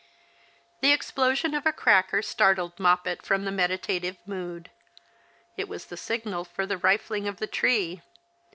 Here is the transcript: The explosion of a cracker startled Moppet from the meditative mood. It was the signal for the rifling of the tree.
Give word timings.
The 0.79 0.91
explosion 0.91 1.53
of 1.53 1.67
a 1.67 1.71
cracker 1.71 2.23
startled 2.23 2.79
Moppet 2.79 3.21
from 3.21 3.45
the 3.45 3.51
meditative 3.51 4.17
mood. 4.25 4.71
It 5.57 5.69
was 5.69 5.85
the 5.85 5.95
signal 5.95 6.43
for 6.43 6.65
the 6.65 6.79
rifling 6.79 7.27
of 7.27 7.37
the 7.37 7.45
tree. 7.45 8.01